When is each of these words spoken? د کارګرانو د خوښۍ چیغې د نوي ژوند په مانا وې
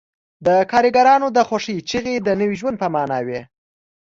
د 0.45 0.47
کارګرانو 0.71 1.27
د 1.37 1.39
خوښۍ 1.47 1.77
چیغې 1.89 2.15
د 2.21 2.29
نوي 2.41 2.55
ژوند 2.61 2.77
په 2.81 2.87
مانا 2.93 3.19
وې 3.27 3.41